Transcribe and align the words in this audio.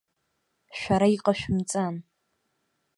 Шәара 0.79 1.07
иҟашәымҵан! 1.15 1.95